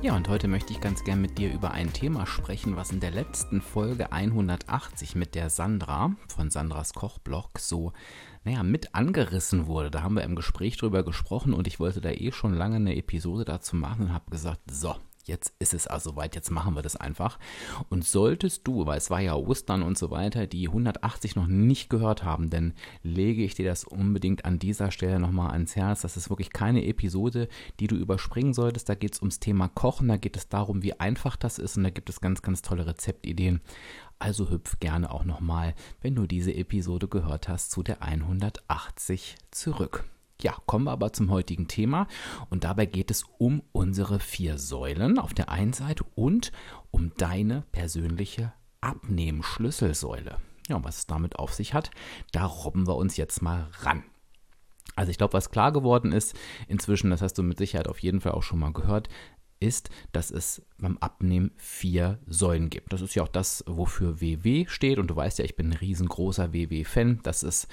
[0.00, 3.00] Ja, und heute möchte ich ganz gern mit dir über ein Thema sprechen, was in
[3.00, 7.92] der letzten Folge 180 mit der Sandra von Sandras Kochblog so,
[8.44, 9.90] naja, mit angerissen wurde.
[9.90, 12.94] Da haben wir im Gespräch drüber gesprochen und ich wollte da eh schon lange eine
[12.94, 14.94] Episode dazu machen und habe gesagt, so,
[15.28, 17.38] jetzt ist es also weit, jetzt machen wir das einfach.
[17.88, 21.90] Und solltest du, weil es war ja Ostern und so weiter, die 180 noch nicht
[21.90, 26.02] gehört haben, dann lege ich dir das unbedingt an dieser Stelle nochmal ans Herz.
[26.02, 27.48] Das ist wirklich keine Episode,
[27.80, 28.88] die du überspringen solltest.
[28.88, 31.84] Da geht es ums Thema Kochen, da geht es darum, wie einfach das ist und
[31.84, 33.60] da gibt es ganz, ganz tolle Rezeptideen.
[34.18, 40.04] Also hüpf gerne auch nochmal, wenn du diese Episode gehört hast, zu der 180 zurück.
[40.40, 42.06] Ja, kommen wir aber zum heutigen Thema
[42.48, 46.52] und dabei geht es um unsere vier Säulen auf der einen Seite und
[46.92, 50.36] um deine persönliche Abnehmschlüsselsäule.
[50.68, 51.90] Ja, und was es damit auf sich hat,
[52.30, 54.04] da robben wir uns jetzt mal ran.
[54.94, 56.36] Also ich glaube, was klar geworden ist
[56.68, 59.08] inzwischen, das hast du mit Sicherheit auf jeden Fall auch schon mal gehört,
[59.60, 62.92] ist, dass es beim Abnehmen vier Säulen gibt.
[62.92, 65.78] Das ist ja auch das, wofür WW steht und du weißt ja, ich bin ein
[65.78, 67.20] riesengroßer WW-Fan.
[67.24, 67.66] Das ist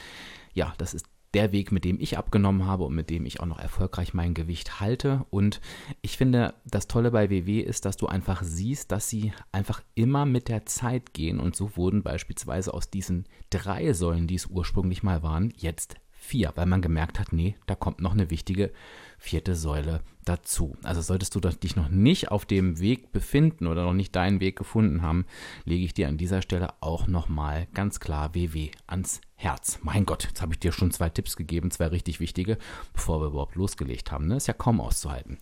[0.54, 3.46] ja, das ist der Weg, mit dem ich abgenommen habe und mit dem ich auch
[3.46, 5.26] noch erfolgreich mein Gewicht halte.
[5.30, 5.60] Und
[6.02, 10.26] ich finde, das Tolle bei WW ist, dass du einfach siehst, dass sie einfach immer
[10.26, 11.42] mit der Zeit gehen.
[11.42, 16.54] Und so wurden beispielsweise aus diesen drei Säulen, die es ursprünglich mal waren, jetzt vier,
[16.56, 18.72] weil man gemerkt hat, nee, da kommt noch eine wichtige
[19.18, 20.76] vierte Säule dazu.
[20.84, 24.58] Also solltest du dich noch nicht auf dem Weg befinden oder noch nicht deinen Weg
[24.58, 25.26] gefunden haben,
[25.64, 29.80] lege ich dir an dieser Stelle auch nochmal ganz klar WW ans Herz.
[29.84, 32.58] Mein Gott, jetzt habe ich dir schon zwei Tipps gegeben, zwei richtig wichtige,
[32.94, 34.28] bevor wir überhaupt losgelegt haben.
[34.28, 34.38] Ne?
[34.38, 35.38] Ist ja kaum auszuhalten.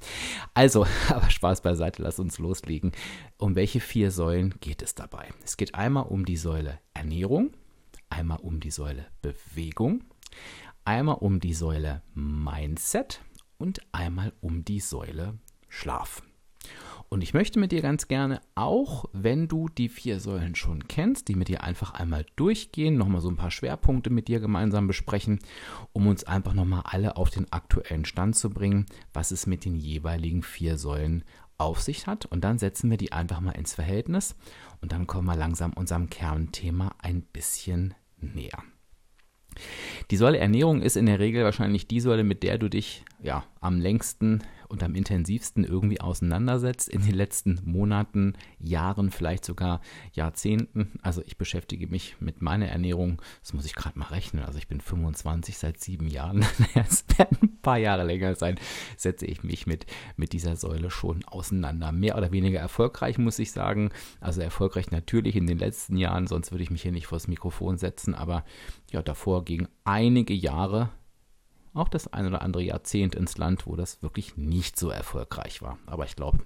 [0.54, 2.92] Also, aber Spaß beiseite, lass uns loslegen.
[3.38, 5.30] Um welche vier Säulen geht es dabei?
[5.44, 7.52] Es geht einmal um die Säule Ernährung,
[8.10, 10.04] einmal um die Säule Bewegung,
[10.86, 13.22] einmal um die Säule Mindset
[13.58, 15.38] und einmal um die Säule
[15.70, 16.22] Schlaf.
[17.10, 21.28] Und ich möchte mit dir ganz gerne, auch wenn du die vier Säulen schon kennst,
[21.28, 25.38] die mit dir einfach einmal durchgehen, nochmal so ein paar Schwerpunkte mit dir gemeinsam besprechen,
[25.92, 29.76] um uns einfach nochmal alle auf den aktuellen Stand zu bringen, was es mit den
[29.76, 31.24] jeweiligen vier Säulen
[31.60, 32.26] auf sich hat.
[32.26, 34.36] Und dann setzen wir die einfach mal ins Verhältnis
[34.82, 38.64] und dann kommen wir langsam unserem Kernthema ein bisschen näher.
[40.10, 43.46] Die Säule Ernährung ist in der Regel wahrscheinlich die Säule, mit der du dich ja
[43.62, 51.00] am längsten und am intensivsten irgendwie auseinandersetzt in den letzten Monaten, Jahren, vielleicht sogar Jahrzehnten.
[51.02, 54.68] Also ich beschäftige mich mit meiner Ernährung, das muss ich gerade mal rechnen, also ich
[54.68, 56.46] bin 25 seit sieben Jahren,
[56.76, 58.60] es werden ein paar Jahre länger sein,
[58.98, 59.86] setze ich mich mit,
[60.18, 61.92] mit dieser Säule schon auseinander.
[61.92, 63.92] Mehr oder weniger erfolgreich, muss ich sagen.
[64.20, 67.78] Also erfolgreich natürlich in den letzten Jahren, sonst würde ich mich hier nicht vors Mikrofon
[67.78, 68.44] setzen, aber
[68.92, 70.90] ja, davor ging einige Jahre
[71.74, 75.78] auch das ein oder andere Jahrzehnt ins Land, wo das wirklich nicht so erfolgreich war.
[75.86, 76.40] Aber ich glaube,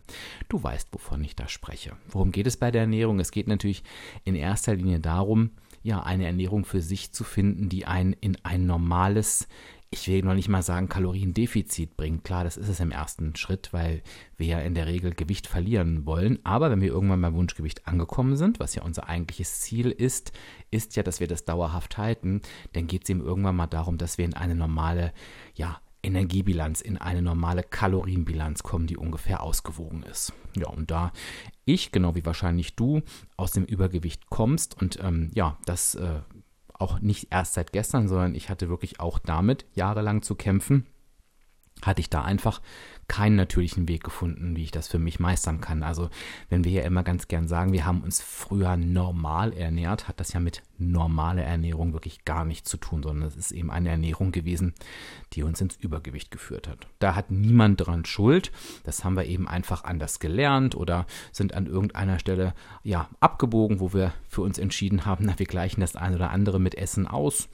[0.49, 1.97] du weißt, wovon ich da spreche.
[2.09, 3.19] Worum geht es bei der Ernährung?
[3.19, 3.83] Es geht natürlich
[4.23, 5.51] in erster Linie darum,
[5.83, 9.47] ja, eine Ernährung für sich zu finden, die einen in ein normales
[9.89, 12.23] ich will noch nicht mal sagen, Kaloriendefizit bringt.
[12.23, 14.01] Klar, das ist es im ersten Schritt, weil
[14.35, 16.39] wir ja in der Regel Gewicht verlieren wollen.
[16.43, 20.33] Aber wenn wir irgendwann beim Wunschgewicht angekommen sind, was ja unser eigentliches Ziel ist,
[20.71, 22.41] ist ja, dass wir das dauerhaft halten,
[22.73, 25.13] dann geht es eben irgendwann mal darum, dass wir in eine normale,
[25.55, 30.31] ja, Energiebilanz, in eine normale Kalorienbilanz kommen, die ungefähr ausgewogen ist.
[30.55, 31.11] Ja, und da
[31.65, 33.01] ich, genau wie wahrscheinlich du,
[33.35, 36.21] aus dem Übergewicht kommst und ähm, ja, das äh,
[36.79, 40.85] auch nicht erst seit gestern, sondern ich hatte wirklich auch damit jahrelang zu kämpfen,
[41.81, 42.61] hatte ich da einfach
[43.07, 45.81] keinen natürlichen Weg gefunden, wie ich das für mich meistern kann.
[45.81, 46.09] Also
[46.49, 50.33] wenn wir ja immer ganz gern sagen, wir haben uns früher normal ernährt, hat das
[50.33, 54.31] ja mit normaler Ernährung wirklich gar nichts zu tun, sondern es ist eben eine Ernährung
[54.31, 54.73] gewesen,
[55.33, 56.87] die uns ins Übergewicht geführt hat.
[56.99, 58.51] Da hat niemand dran Schuld.
[58.83, 62.53] Das haben wir eben einfach anders gelernt oder sind an irgendeiner Stelle
[62.83, 66.59] ja abgebogen, wo wir für uns entschieden haben, na, wir gleichen das eine oder andere
[66.59, 67.47] mit Essen aus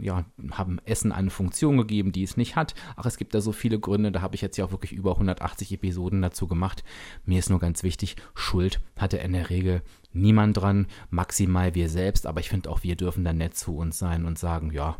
[0.00, 2.74] ja, haben Essen eine Funktion gegeben, die es nicht hat.
[2.96, 5.12] Ach, es gibt da so viele Gründe, da habe ich jetzt ja auch wirklich über
[5.12, 6.84] 180 Episoden dazu gemacht.
[7.24, 12.26] Mir ist nur ganz wichtig, Schuld hatte in der Regel niemand dran, maximal wir selbst,
[12.26, 14.96] aber ich finde auch, wir dürfen da nett zu uns sein und sagen, ja,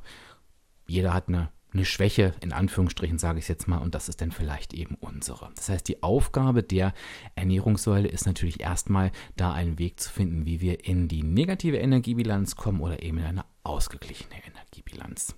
[0.87, 4.21] jeder hat eine eine Schwäche, in Anführungsstrichen sage ich es jetzt mal, und das ist
[4.21, 5.50] dann vielleicht eben unsere.
[5.55, 6.95] Das heißt, die Aufgabe der
[7.35, 12.56] Ernährungssäule ist natürlich erstmal, da einen Weg zu finden, wie wir in die negative Energiebilanz
[12.56, 15.35] kommen oder eben in eine ausgeglichene Energiebilanz.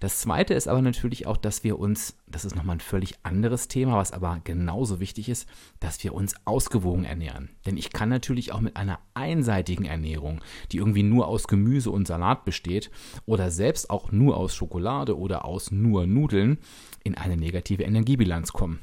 [0.00, 3.68] Das zweite ist aber natürlich auch, dass wir uns, das ist nochmal ein völlig anderes
[3.68, 7.50] Thema, was aber genauso wichtig ist, dass wir uns ausgewogen ernähren.
[7.66, 10.40] Denn ich kann natürlich auch mit einer einseitigen Ernährung,
[10.72, 12.90] die irgendwie nur aus Gemüse und Salat besteht
[13.26, 16.58] oder selbst auch nur aus Schokolade oder aus nur Nudeln,
[17.02, 18.80] in eine negative Energiebilanz kommen.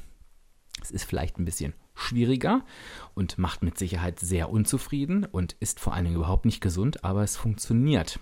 [0.88, 2.64] Es ist vielleicht ein bisschen schwieriger
[3.14, 7.22] und macht mit Sicherheit sehr unzufrieden und ist vor allen Dingen überhaupt nicht gesund, aber
[7.22, 8.20] es funktioniert.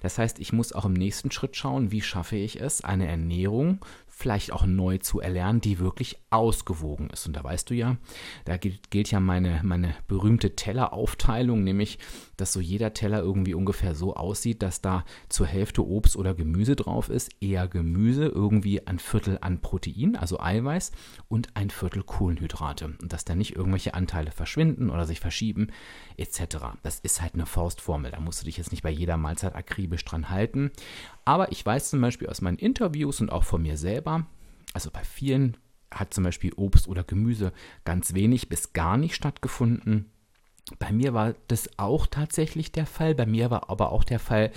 [0.00, 3.84] Das heißt, ich muss auch im nächsten Schritt schauen, wie schaffe ich es, eine Ernährung
[4.16, 7.26] vielleicht auch neu zu erlernen, die wirklich ausgewogen ist.
[7.26, 7.96] Und da weißt du ja,
[8.44, 11.98] da gilt, gilt ja meine, meine berühmte Telleraufteilung, nämlich,
[12.36, 16.76] dass so jeder Teller irgendwie ungefähr so aussieht, dass da zur Hälfte Obst oder Gemüse
[16.76, 20.92] drauf ist, eher Gemüse, irgendwie ein Viertel an Protein, also Eiweiß
[21.26, 22.94] und ein Viertel Kohlenhydrate.
[23.00, 25.68] Und dass da nicht irgendwelche Anteile verschwinden oder sich verschieben,
[26.16, 26.56] etc.
[26.84, 28.12] Das ist halt eine Faustformel.
[28.12, 30.70] Da musst du dich jetzt nicht bei jeder Mahlzeit akribisch dran halten.
[31.24, 34.26] Aber ich weiß zum Beispiel aus meinen Interviews und auch von mir selber,
[34.72, 35.56] also bei vielen
[35.90, 37.52] hat zum Beispiel Obst oder Gemüse
[37.84, 40.10] ganz wenig bis gar nicht stattgefunden.
[40.78, 43.14] Bei mir war das auch tatsächlich der Fall.
[43.14, 44.50] Bei mir war aber auch der Fall,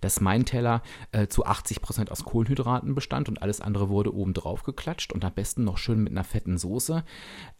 [0.00, 0.82] dass mein Teller
[1.12, 5.24] äh, zu 80 Prozent aus Kohlenhydraten bestand und alles andere wurde oben drauf geklatscht und
[5.24, 7.04] am besten noch schön mit einer fetten Soße.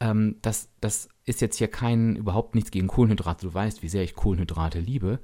[0.00, 3.46] Ähm, das, das ist jetzt hier kein, überhaupt nichts gegen Kohlenhydrate.
[3.46, 5.20] Du weißt, wie sehr ich Kohlenhydrate liebe.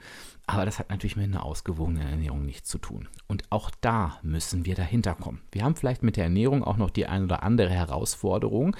[0.46, 3.08] Aber das hat natürlich mit einer ausgewogenen Ernährung nichts zu tun.
[3.26, 5.42] Und auch da müssen wir dahinter kommen.
[5.52, 8.74] Wir haben vielleicht mit der Ernährung auch noch die ein oder andere Herausforderung,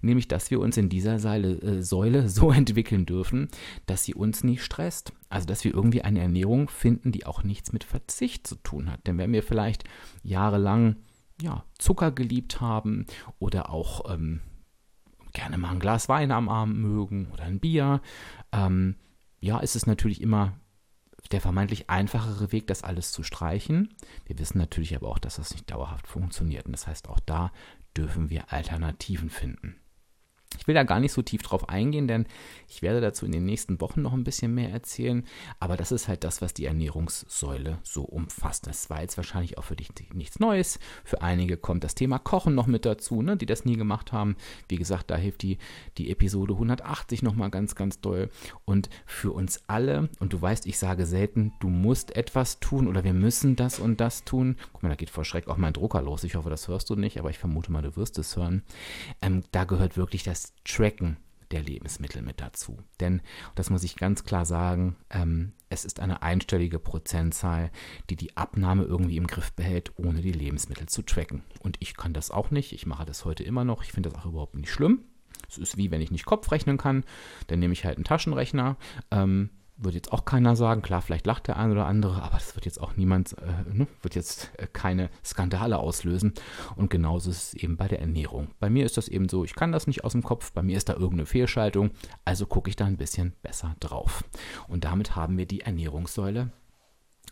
[0.00, 3.48] nämlich dass wir uns in dieser Seile, äh, Säule so entwickeln dürfen,
[3.86, 5.12] dass sie uns nicht stresst.
[5.28, 9.06] Also dass wir irgendwie eine Ernährung finden, die auch nichts mit Verzicht zu tun hat.
[9.06, 9.84] Denn wenn wir vielleicht
[10.22, 10.96] jahrelang
[11.40, 13.06] ja, Zucker geliebt haben
[13.38, 14.40] oder auch ähm,
[15.32, 18.00] gerne mal ein Glas Wein am Abend mögen oder ein Bier,
[18.52, 18.96] ähm,
[19.40, 20.52] ja, ist es natürlich immer
[21.30, 23.94] der vermeintlich einfachere Weg, das alles zu streichen.
[24.26, 26.66] Wir wissen natürlich aber auch, dass das nicht dauerhaft funktioniert.
[26.66, 27.52] Und das heißt, auch da
[27.96, 29.76] dürfen wir Alternativen finden.
[30.58, 32.26] Ich will da gar nicht so tief drauf eingehen, denn
[32.68, 35.24] ich werde dazu in den nächsten Wochen noch ein bisschen mehr erzählen.
[35.60, 38.66] Aber das ist halt das, was die Ernährungssäule so umfasst.
[38.66, 40.78] Das war jetzt wahrscheinlich auch für dich nichts Neues.
[41.04, 44.36] Für einige kommt das Thema Kochen noch mit dazu, ne, die das nie gemacht haben.
[44.68, 45.58] Wie gesagt, da hilft die,
[45.98, 48.30] die Episode 180 nochmal ganz, ganz doll.
[48.64, 53.04] Und für uns alle, und du weißt, ich sage selten, du musst etwas tun oder
[53.04, 54.56] wir müssen das und das tun.
[54.72, 56.24] Guck mal, da geht vor Schreck auch mein Drucker los.
[56.24, 58.62] Ich hoffe, das hörst du nicht, aber ich vermute mal, du wirst es hören.
[59.20, 61.16] Ähm, da gehört wirklich das das Tracken
[61.50, 62.78] der Lebensmittel mit dazu.
[63.00, 63.20] Denn,
[63.54, 67.70] das muss ich ganz klar sagen, ähm, es ist eine einstellige Prozentzahl,
[68.10, 71.42] die die Abnahme irgendwie im Griff behält, ohne die Lebensmittel zu tracken.
[71.60, 72.72] Und ich kann das auch nicht.
[72.72, 73.84] Ich mache das heute immer noch.
[73.84, 75.04] Ich finde das auch überhaupt nicht schlimm.
[75.48, 77.04] Es ist wie wenn ich nicht Kopf rechnen kann,
[77.48, 78.76] dann nehme ich halt einen Taschenrechner.
[79.10, 79.50] Ähm,
[79.84, 80.82] wird jetzt auch keiner sagen.
[80.82, 83.86] Klar, vielleicht lacht der ein oder andere, aber das wird jetzt auch niemand, äh, ne,
[84.02, 86.34] wird jetzt äh, keine Skandale auslösen.
[86.76, 88.48] Und genauso ist es eben bei der Ernährung.
[88.60, 90.76] Bei mir ist das eben so, ich kann das nicht aus dem Kopf, bei mir
[90.76, 91.90] ist da irgendeine Fehlschaltung,
[92.24, 94.24] also gucke ich da ein bisschen besser drauf.
[94.68, 96.52] Und damit haben wir die Ernährungssäule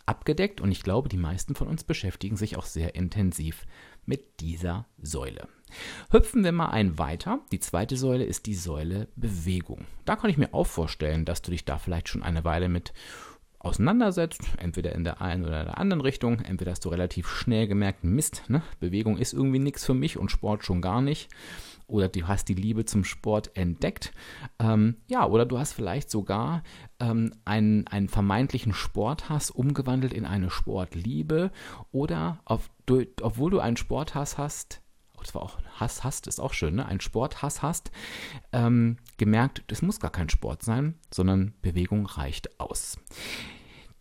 [0.06, 3.64] abgedeckt und ich glaube, die meisten von uns beschäftigen sich auch sehr intensiv
[4.06, 5.48] mit dieser Säule.
[6.10, 7.40] Hüpfen wir mal ein weiter.
[7.52, 9.86] Die zweite Säule ist die Säule Bewegung.
[10.04, 12.92] Da kann ich mir auch vorstellen, dass du dich da vielleicht schon eine Weile mit
[13.60, 16.40] auseinandersetzt, entweder in der einen oder der anderen Richtung.
[16.40, 18.62] Entweder hast du relativ schnell gemerkt, Mist, ne?
[18.80, 21.28] Bewegung ist irgendwie nichts für mich und Sport schon gar nicht.
[21.86, 24.12] Oder du hast die Liebe zum Sport entdeckt.
[24.58, 26.62] Ähm, ja, oder du hast vielleicht sogar
[27.00, 31.50] ähm, einen, einen vermeintlichen Sporthass umgewandelt in eine Sportliebe.
[31.90, 34.82] Oder auf, du, obwohl du einen Sporthass hast,
[35.22, 36.86] das war auch Hass hast, ist auch schön, ne?
[36.86, 37.90] Ein Sporthass hast,
[38.52, 42.98] ähm, gemerkt, das muss gar kein Sport sein, sondern Bewegung reicht aus.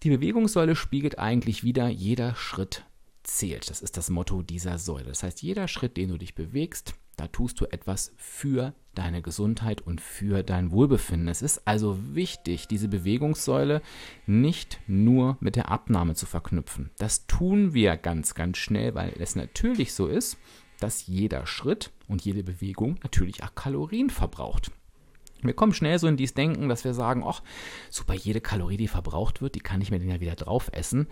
[0.03, 2.85] Die Bewegungssäule spiegelt eigentlich wieder, jeder Schritt
[3.23, 3.69] zählt.
[3.69, 5.05] Das ist das Motto dieser Säule.
[5.09, 9.81] Das heißt, jeder Schritt, den du dich bewegst, da tust du etwas für deine Gesundheit
[9.81, 11.27] und für dein Wohlbefinden.
[11.27, 13.81] Es ist also wichtig, diese Bewegungssäule
[14.25, 16.91] nicht nur mit der Abnahme zu verknüpfen.
[16.97, 20.37] Das tun wir ganz, ganz schnell, weil es natürlich so ist,
[20.79, 24.71] dass jeder Schritt und jede Bewegung natürlich auch Kalorien verbraucht.
[25.41, 27.41] Wir kommen schnell so in dieses Denken, dass wir sagen, ach,
[27.89, 31.07] super, jede Kalorie, die verbraucht wird, die kann ich mir dann ja wieder drauf essen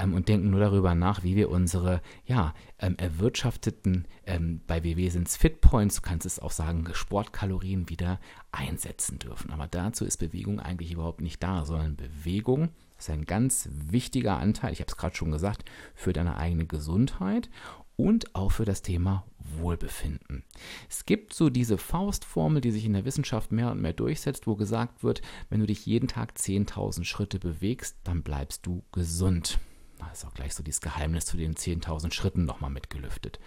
[0.00, 5.08] ähm, und denken nur darüber nach, wie wir unsere, ja, ähm, erwirtschafteten, ähm, bei WW
[5.10, 8.18] sind es Fitpoints, du kannst es auch sagen, Sportkalorien wieder
[8.50, 9.52] einsetzen dürfen.
[9.52, 14.72] Aber dazu ist Bewegung eigentlich überhaupt nicht da, sondern Bewegung ist ein ganz wichtiger Anteil,
[14.72, 15.64] ich habe es gerade schon gesagt,
[15.94, 17.48] für deine eigene Gesundheit
[17.96, 20.44] und auch für das Thema Wohlbefinden.
[20.88, 24.56] Es gibt so diese Faustformel, die sich in der Wissenschaft mehr und mehr durchsetzt, wo
[24.56, 29.58] gesagt wird, wenn du dich jeden Tag 10.000 Schritte bewegst, dann bleibst du gesund.
[29.98, 33.40] Da ist auch gleich so dieses Geheimnis zu den 10.000 Schritten nochmal mitgelüftet.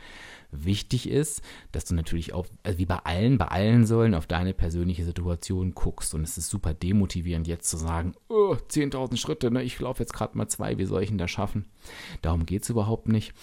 [0.51, 1.41] Wichtig ist,
[1.71, 5.73] dass du natürlich auch, also wie bei allen, bei allen Säulen auf deine persönliche Situation
[5.73, 6.13] guckst.
[6.13, 10.13] Und es ist super demotivierend, jetzt zu sagen, oh, 10.000 Schritte, ne, ich laufe jetzt
[10.13, 11.65] gerade mal zwei, wie soll ich denn das schaffen?
[12.21, 13.33] Darum geht es überhaupt nicht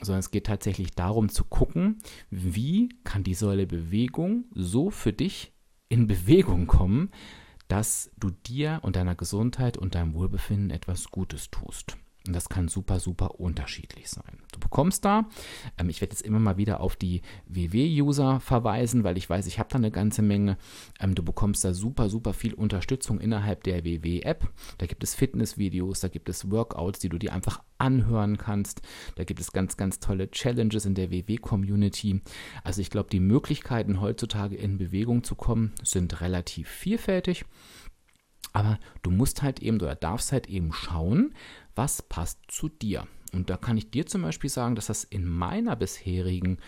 [0.00, 1.98] sondern es geht tatsächlich darum zu gucken,
[2.30, 5.52] wie kann die Säule Bewegung so für dich
[5.88, 7.10] in Bewegung kommen,
[7.68, 11.96] dass du dir und deiner Gesundheit und deinem Wohlbefinden etwas Gutes tust.
[12.26, 14.38] Und das kann super, super unterschiedlich sein.
[14.52, 15.28] Du bekommst da,
[15.76, 19.58] ähm, ich werde jetzt immer mal wieder auf die WW-User verweisen, weil ich weiß, ich
[19.58, 20.56] habe da eine ganze Menge.
[21.00, 24.48] Ähm, du bekommst da super, super viel Unterstützung innerhalb der WW-App.
[24.78, 28.82] Da gibt es Fitnessvideos, da gibt es Workouts, die du dir einfach anhören kannst.
[29.16, 32.20] Da gibt es ganz, ganz tolle Challenges in der WW-Community.
[32.62, 37.44] Also ich glaube, die Möglichkeiten heutzutage in Bewegung zu kommen, sind relativ vielfältig.
[38.52, 41.34] Aber du musst halt eben oder darfst halt eben schauen,
[41.74, 43.06] was passt zu dir.
[43.32, 46.58] Und da kann ich dir zum Beispiel sagen, dass das in meiner bisherigen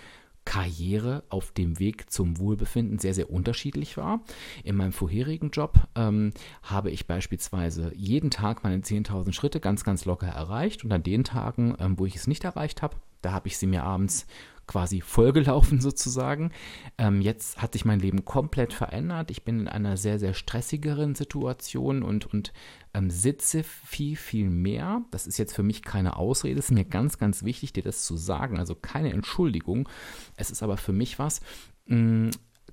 [0.45, 4.21] Karriere auf dem Weg zum Wohlbefinden sehr, sehr unterschiedlich war.
[4.63, 6.33] In meinem vorherigen Job ähm,
[6.63, 11.25] habe ich beispielsweise jeden Tag meine 10.000 Schritte ganz, ganz locker erreicht und an den
[11.25, 14.27] Tagen, ähm, wo ich es nicht erreicht habe, da habe ich sie mir abends
[14.67, 16.53] quasi vollgelaufen sozusagen.
[16.99, 19.31] Ähm, jetzt hat sich mein Leben komplett verändert.
[19.31, 22.53] Ich bin in einer sehr, sehr stressigeren Situation und, und
[22.95, 25.03] ähm, sitze viel, viel mehr.
[25.11, 26.59] Das ist jetzt für mich keine Ausrede.
[26.59, 28.59] Es ist mir ganz, ganz wichtig, dir das zu sagen.
[28.59, 29.89] Also keine Entschuldigung.
[30.37, 31.41] Es ist aber für mich was.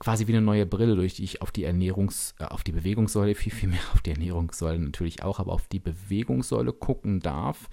[0.01, 3.35] Quasi wie eine neue Brille, durch die ich auf die Ernährungs-, äh, auf die Bewegungssäule,
[3.35, 7.69] viel, viel mehr auf die Ernährungssäule natürlich auch, aber auf die Bewegungssäule gucken darf.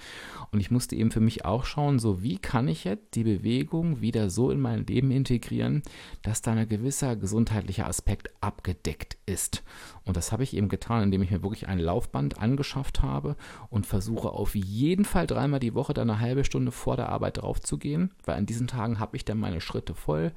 [0.51, 4.03] Und ich musste eben für mich auch schauen, so wie kann ich jetzt die Bewegung
[4.03, 5.83] wieder so in mein Leben integrieren,
[6.21, 9.63] dass da ein gewisser gesundheitlicher Aspekt abgedeckt ist.
[10.05, 13.37] Und das habe ich eben getan, indem ich mir wirklich ein Laufband angeschafft habe
[13.71, 17.39] und versuche auf jeden Fall dreimal die Woche da eine halbe Stunde vor der Arbeit
[17.39, 20.33] drauf zu gehen, weil an diesen Tagen habe ich dann meine Schritte voll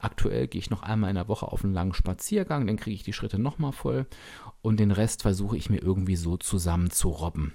[0.00, 3.02] Aktuell gehe ich noch einmal in der Woche auf einen langen Spaziergang, dann kriege ich
[3.02, 4.06] die Schritte nochmal voll
[4.62, 7.52] und den Rest versuche ich mir irgendwie so zusammen zu robben.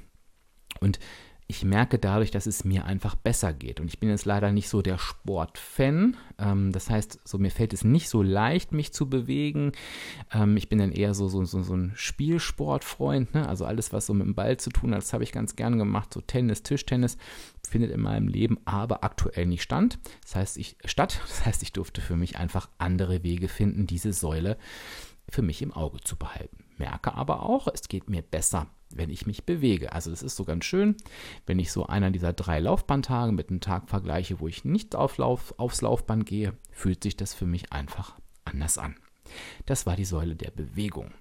[0.79, 0.99] Und
[1.47, 3.79] ich merke dadurch, dass es mir einfach besser geht.
[3.79, 6.17] Und ich bin jetzt leider nicht so der Sportfan.
[6.39, 9.73] Ähm, das heißt, so mir fällt es nicht so leicht, mich zu bewegen.
[10.33, 13.35] Ähm, ich bin dann eher so, so, so, so ein Spielsportfreund.
[13.35, 13.47] Ne?
[13.47, 15.77] Also alles, was so mit dem Ball zu tun hat, das habe ich ganz gern
[15.77, 16.13] gemacht.
[16.13, 17.17] So Tennis, Tischtennis
[17.67, 19.99] findet in meinem Leben aber aktuell nicht stand.
[20.23, 21.21] Das heißt, ich statt.
[21.35, 24.57] Das heißt, ich durfte für mich einfach andere Wege finden, diese Säule
[25.29, 26.63] für mich im Auge zu behalten.
[26.77, 29.93] Merke aber auch, es geht mir besser wenn ich mich bewege.
[29.93, 30.95] Also das ist so ganz schön,
[31.45, 35.17] wenn ich so einer dieser drei Laufbandtage mit einem Tag vergleiche, wo ich nicht auf
[35.17, 38.95] Lauf, aufs Laufband gehe, fühlt sich das für mich einfach anders an.
[39.65, 41.11] Das war die Säule der Bewegung.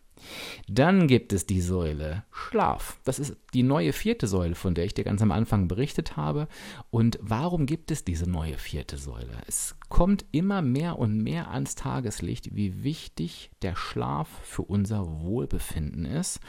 [0.69, 2.99] Dann gibt es die Säule Schlaf.
[3.05, 6.49] Das ist die neue vierte Säule, von der ich dir ganz am Anfang berichtet habe.
[6.91, 9.37] Und warum gibt es diese neue vierte Säule?
[9.47, 16.05] Es kommt immer mehr und mehr ans Tageslicht, wie wichtig der Schlaf für unser Wohlbefinden
[16.05, 16.41] ist.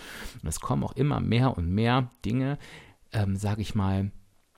[0.42, 2.58] Und es kommen auch immer mehr und mehr Dinge,
[3.12, 4.10] ähm, sage ich mal,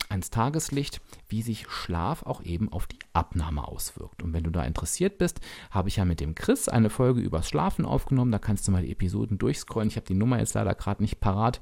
[0.09, 4.23] ans Tageslicht, wie sich Schlaf auch eben auf die Abnahme auswirkt.
[4.23, 5.39] Und wenn du da interessiert bist,
[5.71, 8.31] habe ich ja mit dem Chris eine Folge übers Schlafen aufgenommen.
[8.31, 9.89] Da kannst du mal die Episoden durchscrollen.
[9.89, 11.61] Ich habe die Nummer jetzt leider gerade nicht parat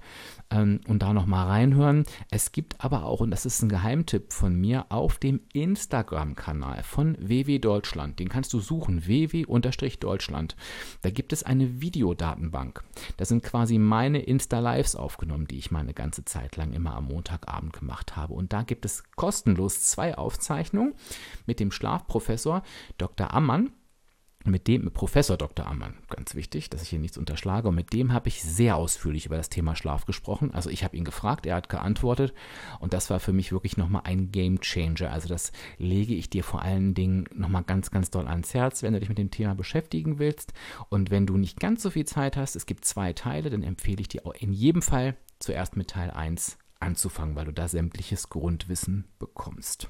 [0.51, 2.03] ähm, und da nochmal reinhören.
[2.29, 7.17] Es gibt aber auch, und das ist ein Geheimtipp von mir, auf dem Instagram-Kanal von
[7.19, 8.19] WW Deutschland.
[8.19, 10.55] Den kannst du suchen, WW-Deutschland.
[11.01, 12.83] Da gibt es eine Videodatenbank.
[13.17, 17.05] Da sind quasi meine Insta-Lives aufgenommen, die ich mal eine ganze Zeit lang immer am
[17.05, 18.33] Montagabend gemacht habe.
[18.35, 20.93] Und da gibt es kostenlos zwei Aufzeichnungen
[21.45, 22.63] mit dem Schlafprofessor
[22.97, 23.33] Dr.
[23.33, 23.71] Ammann
[24.45, 25.65] mit dem Professor Dr.
[25.65, 29.25] Ammann, ganz wichtig, dass ich hier nichts unterschlage, und mit dem habe ich sehr ausführlich
[29.25, 30.53] über das Thema Schlaf gesprochen.
[30.53, 32.33] Also ich habe ihn gefragt, er hat geantwortet
[32.79, 35.11] und das war für mich wirklich nochmal ein Game Changer.
[35.11, 38.93] Also das lege ich dir vor allen Dingen nochmal ganz, ganz doll ans Herz, wenn
[38.93, 40.53] du dich mit dem Thema beschäftigen willst.
[40.89, 44.01] Und wenn du nicht ganz so viel Zeit hast, es gibt zwei Teile, dann empfehle
[44.01, 49.05] ich dir in jedem Fall zuerst mit Teil 1 anzufangen, weil du da sämtliches Grundwissen
[49.19, 49.89] bekommst.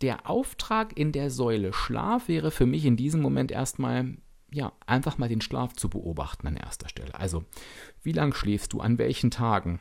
[0.00, 4.16] Der Auftrag in der Säule Schlaf wäre für mich in diesem Moment erstmal
[4.52, 7.14] ja, einfach mal den Schlaf zu beobachten an erster Stelle.
[7.14, 7.44] Also,
[8.02, 9.80] wie lang schläfst du, an welchen Tagen?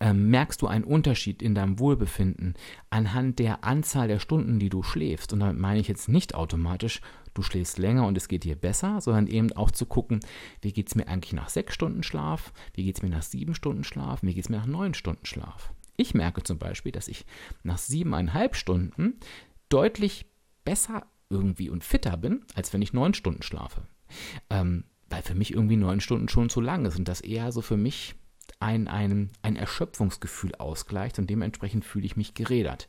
[0.00, 2.54] Ähm, merkst du einen Unterschied in deinem Wohlbefinden
[2.90, 5.32] anhand der Anzahl der Stunden, die du schläfst?
[5.32, 7.00] Und damit meine ich jetzt nicht automatisch,
[7.32, 10.20] du schläfst länger und es geht dir besser, sondern eben auch zu gucken,
[10.62, 13.54] wie geht es mir eigentlich nach sechs Stunden Schlaf, wie geht es mir nach sieben
[13.54, 15.72] Stunden Schlaf, wie geht es mir nach neun Stunden Schlaf.
[15.96, 17.24] Ich merke zum Beispiel, dass ich
[17.62, 19.14] nach siebeneinhalb Stunden
[19.68, 20.26] deutlich
[20.64, 23.82] besser irgendwie und fitter bin, als wenn ich neun Stunden schlafe.
[24.50, 27.60] Ähm, weil für mich irgendwie neun Stunden schon zu lang ist und das eher so
[27.60, 28.14] für mich
[28.64, 32.88] ein, ein, ein Erschöpfungsgefühl ausgleicht und dementsprechend fühle ich mich gerädert.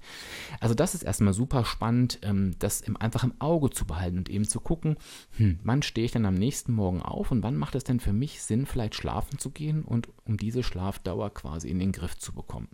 [0.61, 4.47] Also das ist erstmal super spannend, ähm, das einfach im Auge zu behalten und eben
[4.47, 4.95] zu gucken,
[5.35, 8.13] hm, wann stehe ich dann am nächsten Morgen auf und wann macht es denn für
[8.13, 12.31] mich Sinn, vielleicht schlafen zu gehen und um diese Schlafdauer quasi in den Griff zu
[12.33, 12.69] bekommen.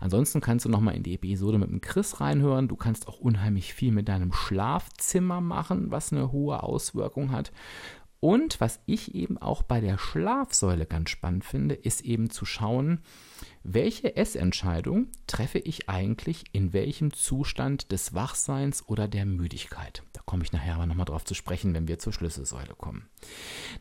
[0.00, 2.66] Ansonsten kannst du nochmal in die Episode mit dem Chris reinhören.
[2.66, 7.52] Du kannst auch unheimlich viel mit deinem Schlafzimmer machen, was eine hohe Auswirkung hat.
[8.22, 13.00] Und was ich eben auch bei der Schlafsäule ganz spannend finde, ist eben zu schauen,
[13.64, 20.04] welche Essentscheidung treffe ich eigentlich in welchem Zustand des Wachseins oder der Müdigkeit.
[20.12, 23.08] Da komme ich nachher aber nochmal drauf zu sprechen, wenn wir zur Schlüsselsäule kommen.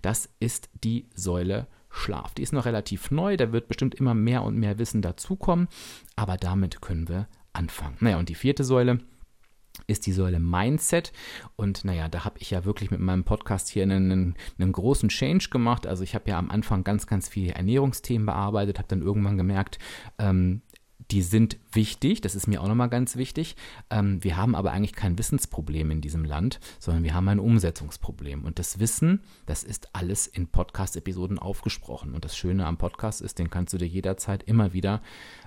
[0.02, 2.34] Das ist die Säule Schlaf.
[2.34, 5.68] Die ist noch relativ neu, da wird bestimmt immer mehr und mehr Wissen dazukommen,
[6.16, 7.98] aber damit können wir anfangen.
[8.00, 9.02] Naja, und die vierte Säule
[9.88, 11.12] ist die Säule Mindset.
[11.56, 15.50] Und naja, da habe ich ja wirklich mit meinem Podcast hier einen, einen großen Change
[15.50, 15.88] gemacht.
[15.88, 19.80] Also ich habe ja am Anfang ganz, ganz viele Ernährungsthemen bearbeitet, habe dann irgendwann gemerkt,
[20.18, 20.62] ähm,
[21.12, 23.56] die sind wichtig, das ist mir auch nochmal ganz wichtig.
[23.90, 28.46] Ähm, wir haben aber eigentlich kein Wissensproblem in diesem Land, sondern wir haben ein Umsetzungsproblem.
[28.46, 32.14] Und das Wissen, das ist alles in Podcast-Episoden aufgesprochen.
[32.14, 35.02] Und das Schöne am Podcast ist, den kannst du dir jederzeit immer wieder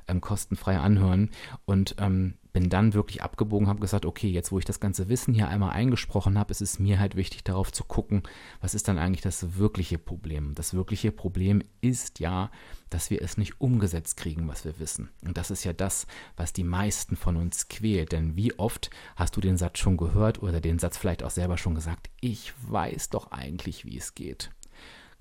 [0.07, 1.31] ähm, kostenfrei anhören.
[1.65, 5.35] Und ähm, bin dann wirklich abgebogen, habe gesagt, okay, jetzt wo ich das ganze Wissen
[5.35, 8.23] hier einmal eingesprochen habe, ist es mir halt wichtig darauf zu gucken,
[8.61, 10.55] was ist dann eigentlich das wirkliche Problem.
[10.55, 12.53] Das wirkliche Problem ist ja,
[12.91, 15.11] dass wir es nicht umgesetzt kriegen, was wir wissen.
[15.27, 16.07] Und das ist ja das,
[16.37, 18.13] was die meisten von uns quält.
[18.13, 21.59] Denn wie oft hast du den Satz schon gehört oder den Satz vielleicht auch selber
[21.59, 24.51] schon gesagt, ich weiß doch eigentlich, wie es geht.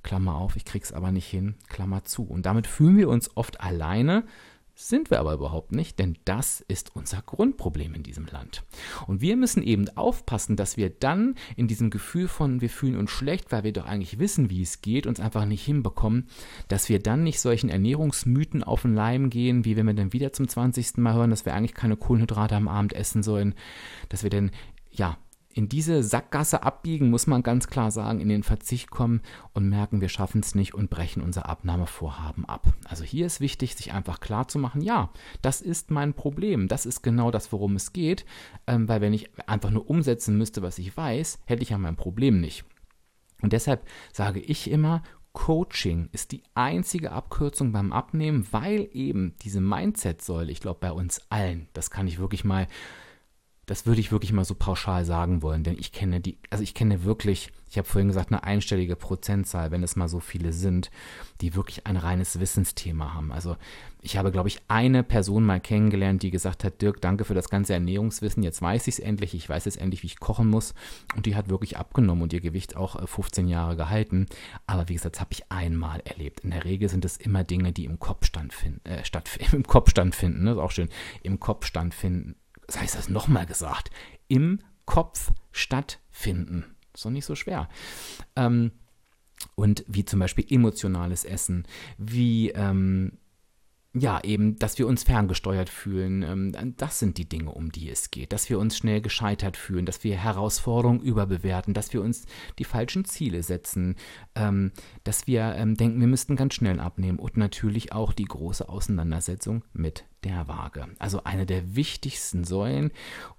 [0.04, 2.26] Klammer auf, ich krieg's aber nicht hin, Klammer zu.
[2.26, 4.24] Und damit fühlen wir uns oft alleine,
[4.76, 8.64] sind wir aber überhaupt nicht, denn das ist unser Grundproblem in diesem Land.
[9.06, 13.12] Und wir müssen eben aufpassen, dass wir dann in diesem Gefühl von, wir fühlen uns
[13.12, 16.28] schlecht, weil wir doch eigentlich wissen, wie es geht, uns einfach nicht hinbekommen,
[16.70, 20.34] dass wir dann nicht solchen Ernährungsmythen auf den Leim gehen, wie wenn wir dann wieder
[20.34, 20.98] zum 20.
[20.98, 23.54] Mal hören, dass wir eigentlich keine Kohlenhydrate am Abend essen sollen,
[24.10, 24.52] dass wir dann
[24.92, 25.18] ja,
[25.54, 29.22] in diese Sackgasse abbiegen, muss man ganz klar sagen, in den Verzicht kommen
[29.54, 32.68] und merken, wir schaffen es nicht und brechen unser Abnahmevorhaben ab.
[32.86, 35.12] Also hier ist wichtig, sich einfach klar zu machen, ja,
[35.42, 38.26] das ist mein Problem, das ist genau das, worum es geht,
[38.68, 41.96] ähm, weil wenn ich einfach nur umsetzen müsste, was ich weiß, hätte ich ja mein
[41.96, 42.66] Problem nicht.
[43.42, 49.62] Und deshalb sage ich immer, Coaching ist die einzige Abkürzung beim Abnehmen, weil eben diese
[49.62, 52.68] Mindset-Säule, ich glaube bei uns allen, das kann ich wirklich mal
[53.66, 56.74] das würde ich wirklich mal so pauschal sagen wollen, denn ich kenne die, also ich
[56.74, 60.92] kenne wirklich, ich habe vorhin gesagt, eine einstellige Prozentzahl, wenn es mal so viele sind,
[61.40, 63.32] die wirklich ein reines Wissensthema haben.
[63.32, 63.56] Also
[64.02, 67.50] ich habe, glaube ich, eine Person mal kennengelernt, die gesagt hat, Dirk, danke für das
[67.50, 70.74] ganze Ernährungswissen, jetzt weiß ich es endlich, ich weiß jetzt endlich, wie ich kochen muss.
[71.16, 74.28] Und die hat wirklich abgenommen und ihr Gewicht auch 15 äh, Jahre gehalten.
[74.68, 76.42] Aber wie gesagt, das habe ich einmal erlebt.
[76.42, 79.90] In der Regel sind es immer Dinge, die im Kopf, stattfinden, äh, statt, im Kopf
[79.90, 80.52] stattfinden, ne?
[80.52, 80.90] ist auch schön,
[81.24, 82.36] im Kopf stattfinden
[82.68, 83.90] das heißt das nochmal gesagt,
[84.28, 86.76] im Kopf stattfinden.
[86.94, 87.70] Ist doch nicht so schwer.
[88.36, 88.72] Ähm,
[89.56, 93.18] und wie zum Beispiel emotionales Essen, wie ähm,
[93.96, 96.24] ja, eben, dass wir uns ferngesteuert fühlen.
[96.24, 98.34] Ähm, das sind die Dinge, um die es geht.
[98.34, 102.26] Dass wir uns schnell gescheitert fühlen, dass wir Herausforderungen überbewerten, dass wir uns
[102.58, 103.96] die falschen Ziele setzen,
[104.34, 104.72] ähm,
[105.04, 109.64] dass wir ähm, denken, wir müssten ganz schnell abnehmen und natürlich auch die große Auseinandersetzung
[109.74, 110.88] mit der Waage.
[111.00, 112.92] Also eine der wichtigsten Säulen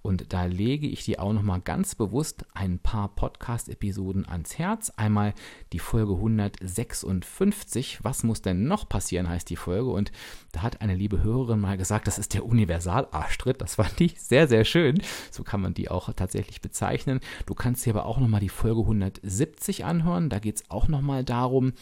[0.03, 4.59] und da lege ich dir auch noch mal ganz bewusst ein paar Podcast Episoden ans
[4.59, 4.91] Herz.
[4.97, 5.35] Einmal
[5.73, 10.13] die Folge 156, was muss denn noch passieren heißt die Folge und
[10.53, 13.61] da hat eine liebe Hörerin mal gesagt, das ist der Universal-Arschtritt.
[13.61, 15.03] Das fand ich sehr sehr schön.
[15.31, 17.21] So kann man die auch tatsächlich bezeichnen.
[17.47, 20.29] Du kannst dir aber auch noch mal die Folge 170 anhören.
[20.29, 21.73] Da geht es auch noch mal darum,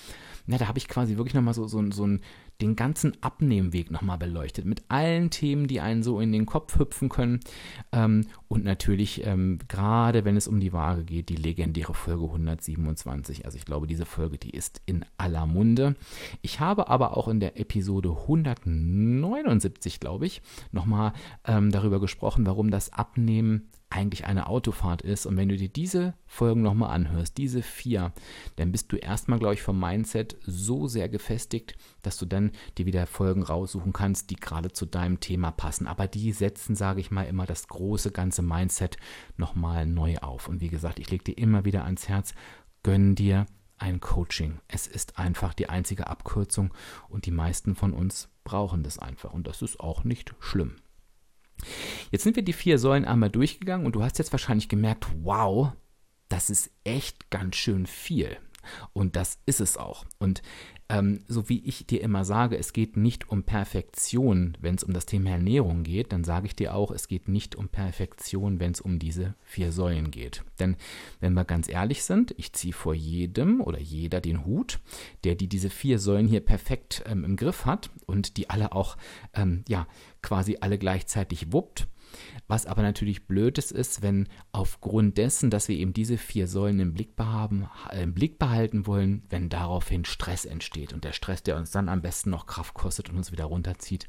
[0.46, 2.20] na, da habe ich quasi wirklich noch mal so, so, so ein
[2.62, 7.08] den ganzen Abnehmweg nochmal beleuchtet, mit allen Themen, die einen so in den Kopf hüpfen
[7.08, 7.40] können.
[7.92, 13.44] Ähm, und natürlich, ähm, gerade wenn es um die Waage geht, die legendäre Folge 127.
[13.44, 15.96] Also ich glaube, diese Folge, die ist in aller Munde.
[16.40, 21.12] Ich habe aber auch in der Episode 179, glaube ich, nochmal
[21.44, 25.26] ähm, darüber gesprochen, warum das Abnehmen eigentlich eine Autofahrt ist.
[25.26, 28.12] Und wenn du dir diese Folgen nochmal anhörst, diese vier,
[28.56, 32.86] dann bist du erstmal, glaube ich, vom Mindset so sehr gefestigt, dass du dann dir
[32.86, 35.86] wieder Folgen raussuchen kannst, die gerade zu deinem Thema passen.
[35.86, 38.96] Aber die setzen, sage ich mal, immer das große ganze Mindset
[39.36, 40.48] nochmal neu auf.
[40.48, 42.34] Und wie gesagt, ich lege dir immer wieder ans Herz,
[42.82, 43.46] gönn dir
[43.78, 44.60] ein Coaching.
[44.68, 46.72] Es ist einfach die einzige Abkürzung
[47.08, 50.76] und die meisten von uns brauchen das einfach und das ist auch nicht schlimm.
[52.10, 55.72] Jetzt sind wir die vier Säulen einmal durchgegangen und du hast jetzt wahrscheinlich gemerkt, wow,
[56.28, 58.36] das ist echt ganz schön viel.
[58.92, 60.04] Und das ist es auch.
[60.18, 60.42] Und
[60.88, 64.92] ähm, so wie ich dir immer sage, es geht nicht um Perfektion, wenn es um
[64.92, 68.72] das Thema Ernährung geht, dann sage ich dir auch, es geht nicht um Perfektion, wenn
[68.72, 70.44] es um diese vier Säulen geht.
[70.60, 70.76] Denn
[71.20, 74.80] wenn wir ganz ehrlich sind, ich ziehe vor jedem oder jeder den Hut,
[75.24, 78.98] der die diese vier Säulen hier perfekt ähm, im Griff hat und die alle auch
[79.32, 79.86] ähm, ja
[80.20, 81.86] quasi alle gleichzeitig wuppt
[82.48, 86.94] was aber natürlich blöd ist, wenn aufgrund dessen, dass wir eben diese vier Säulen im
[86.94, 90.92] Blick, behaben, im Blick behalten wollen, wenn daraufhin Stress entsteht.
[90.92, 94.06] Und der Stress, der uns dann am besten noch Kraft kostet und uns wieder runterzieht,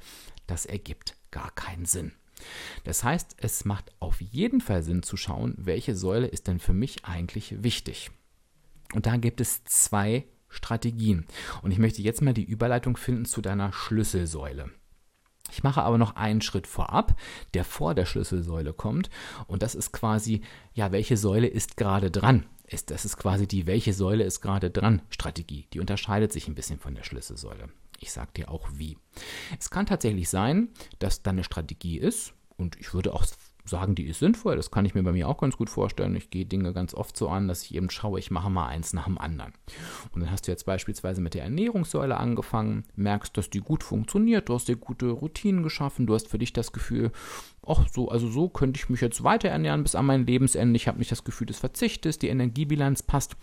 [0.47, 2.13] das ergibt gar keinen Sinn.
[2.83, 6.73] Das heißt, es macht auf jeden Fall Sinn zu schauen, welche Säule ist denn für
[6.73, 8.11] mich eigentlich wichtig.
[8.93, 11.25] Und da gibt es zwei Strategien.
[11.61, 14.69] Und ich möchte jetzt mal die Überleitung finden zu deiner Schlüsselsäule.
[15.51, 17.15] Ich mache aber noch einen Schritt vorab,
[17.53, 19.09] der vor der Schlüsselsäule kommt.
[19.47, 20.41] Und das ist quasi,
[20.73, 22.45] ja, welche Säule ist gerade dran?
[22.65, 25.67] Ist, das ist quasi die, welche Säule ist gerade dran Strategie.
[25.73, 27.69] Die unterscheidet sich ein bisschen von der Schlüsselsäule.
[27.99, 28.97] Ich sage dir auch wie.
[29.59, 33.25] Es kann tatsächlich sein, dass da eine Strategie ist, und ich würde auch
[33.65, 34.55] sagen, die ist sinnvoll.
[34.55, 36.15] Das kann ich mir bei mir auch ganz gut vorstellen.
[36.15, 38.93] Ich gehe Dinge ganz oft so an, dass ich eben schaue, ich mache mal eins
[38.93, 39.53] nach dem anderen.
[40.11, 44.49] Und dann hast du jetzt beispielsweise mit der Ernährungssäule angefangen, merkst, dass die gut funktioniert,
[44.49, 47.11] du hast dir gute Routinen geschaffen, du hast für dich das Gefühl,
[47.65, 50.75] ach so, also so könnte ich mich jetzt weiter ernähren bis an mein Lebensende.
[50.75, 53.37] Ich habe nicht das Gefühl des Verzichtes, die Energiebilanz passt.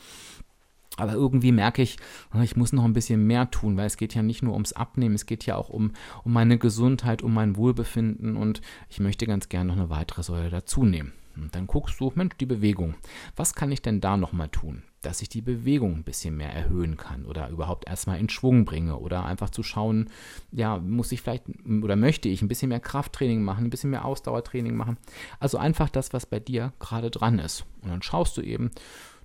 [1.00, 1.96] Aber irgendwie merke ich,
[2.42, 5.14] ich muss noch ein bisschen mehr tun, weil es geht ja nicht nur ums Abnehmen,
[5.14, 5.92] es geht ja auch um,
[6.24, 10.50] um meine Gesundheit, um mein Wohlbefinden und ich möchte ganz gerne noch eine weitere Säule
[10.50, 11.12] dazu nehmen.
[11.36, 12.94] Und dann guckst du, Mensch, die Bewegung.
[13.36, 16.96] Was kann ich denn da nochmal tun, dass ich die Bewegung ein bisschen mehr erhöhen
[16.96, 20.10] kann oder überhaupt erstmal in Schwung bringe oder einfach zu schauen,
[20.52, 21.44] ja, muss ich vielleicht
[21.82, 24.98] oder möchte ich ein bisschen mehr Krafttraining machen, ein bisschen mehr Ausdauertraining machen.
[25.38, 27.64] Also einfach das, was bei dir gerade dran ist.
[27.82, 28.70] Und dann schaust du eben,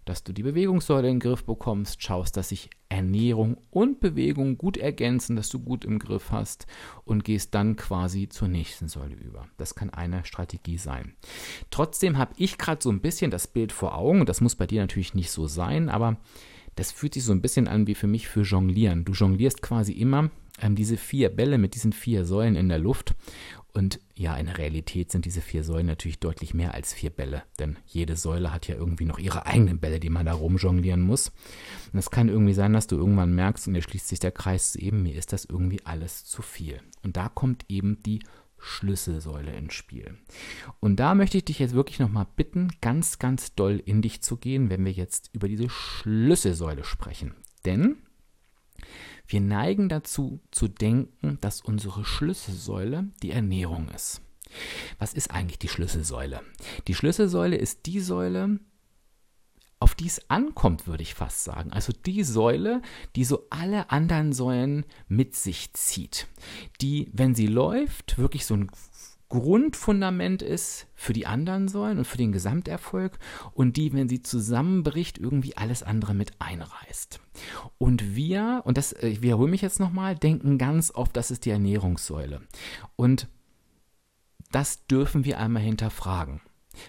[0.05, 4.77] dass du die Bewegungssäule in den Griff bekommst, schaust, dass sich Ernährung und Bewegung gut
[4.77, 6.67] ergänzen, dass du gut im Griff hast
[7.03, 9.47] und gehst dann quasi zur nächsten Säule über.
[9.57, 11.15] Das kann eine Strategie sein.
[11.71, 14.81] Trotzdem habe ich gerade so ein bisschen das Bild vor Augen, das muss bei dir
[14.81, 16.17] natürlich nicht so sein, aber
[16.75, 19.05] das fühlt sich so ein bisschen an wie für mich für Jonglieren.
[19.05, 20.29] Du jonglierst quasi immer
[20.61, 23.15] ähm, diese vier Bälle mit diesen vier Säulen in der Luft
[23.75, 27.43] und ja, in der Realität sind diese vier Säulen natürlich deutlich mehr als vier Bälle,
[27.59, 31.33] denn jede Säule hat ja irgendwie noch ihre eigenen Bälle, die man da rumjonglieren muss.
[31.91, 34.77] Und es kann irgendwie sein, dass du irgendwann merkst, und hier schließt sich der Kreis
[34.77, 36.79] eben, mir ist das irgendwie alles zu viel.
[37.03, 38.21] Und da kommt eben die
[38.57, 40.15] Schlüsselsäule ins Spiel.
[40.79, 44.37] Und da möchte ich dich jetzt wirklich nochmal bitten, ganz, ganz doll in dich zu
[44.37, 47.35] gehen, wenn wir jetzt über diese Schlüsselsäule sprechen.
[47.65, 47.97] Denn
[49.27, 54.21] wir neigen dazu zu denken, dass unsere Schlüsselsäule die Ernährung ist.
[54.99, 56.41] Was ist eigentlich die Schlüsselsäule?
[56.87, 58.59] Die Schlüsselsäule ist die Säule,
[59.79, 61.71] auf die es ankommt, würde ich fast sagen.
[61.71, 62.81] Also die Säule,
[63.15, 66.27] die so alle anderen Säulen mit sich zieht.
[66.81, 68.71] Die, wenn sie läuft, wirklich so ein
[69.35, 73.17] Grundfundament ist für die anderen Säulen und für den Gesamterfolg
[73.53, 77.19] und die, wenn sie zusammenbricht, irgendwie alles andere mit einreißt.
[77.77, 81.51] Und wir, und das ich wiederhole mich jetzt nochmal, denken ganz oft, das ist die
[81.51, 82.41] Ernährungssäule.
[82.95, 83.27] Und
[84.51, 86.41] das dürfen wir einmal hinterfragen.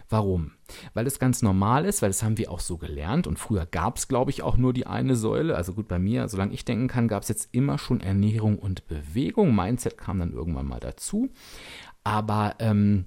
[0.09, 0.53] Warum?
[0.95, 3.99] Weil es ganz normal ist, weil das haben wir auch so gelernt und früher gab
[3.99, 5.57] es, glaube ich, auch nur die eine Säule.
[5.57, 8.87] Also gut, bei mir, solange ich denken kann, gab es jetzt immer schon Ernährung und
[8.89, 9.55] Bewegung.
[9.55, 11.31] Mindset kam dann irgendwann mal dazu.
[12.07, 13.07] Aber ähm,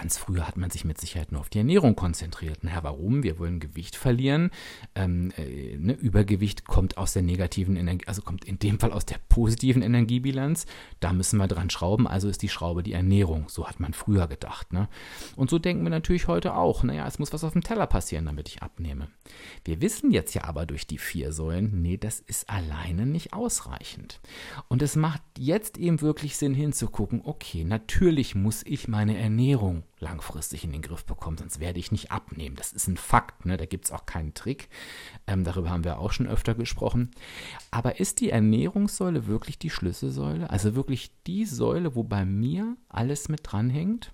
[0.00, 2.62] Ganz früher hat man sich mit Sicherheit nur auf die Ernährung konzentriert.
[2.62, 3.24] Naja, warum?
[3.24, 4.52] Wir wollen Gewicht verlieren.
[4.94, 5.94] Ähm, äh, ne?
[5.94, 10.66] Übergewicht kommt aus der negativen Energie, also kommt in dem Fall aus der positiven Energiebilanz.
[11.00, 13.46] Da müssen wir dran schrauben, also ist die Schraube die Ernährung.
[13.48, 14.72] So hat man früher gedacht.
[14.72, 14.88] Ne?
[15.34, 16.84] Und so denken wir natürlich heute auch.
[16.84, 19.08] Naja, es muss was auf dem Teller passieren, damit ich abnehme.
[19.64, 24.20] Wir wissen jetzt ja aber durch die vier Säulen, nee, das ist alleine nicht ausreichend.
[24.68, 30.64] Und es macht jetzt eben wirklich Sinn hinzugucken, okay, natürlich muss ich meine Ernährung langfristig
[30.64, 32.56] in den Griff bekommen, sonst werde ich nicht abnehmen.
[32.56, 33.56] Das ist ein Fakt, ne?
[33.56, 34.68] da gibt es auch keinen Trick.
[35.26, 37.10] Ähm, darüber haben wir auch schon öfter gesprochen.
[37.70, 40.50] Aber ist die Ernährungssäule wirklich die Schlüsselsäule?
[40.50, 44.12] Also wirklich die Säule, wo bei mir alles mit dranhängt?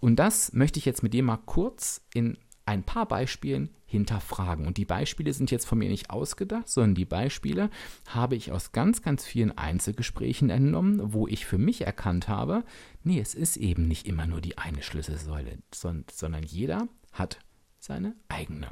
[0.00, 4.66] Und das möchte ich jetzt mit dir mal kurz in ein paar Beispielen hinterfragen.
[4.66, 7.70] Und die Beispiele sind jetzt von mir nicht ausgedacht, sondern die Beispiele
[8.06, 12.64] habe ich aus ganz, ganz vielen Einzelgesprächen entnommen, wo ich für mich erkannt habe,
[13.02, 17.38] nee, es ist eben nicht immer nur die eine Schlüsselsäule, sondern jeder hat
[17.82, 18.68] seine eigene.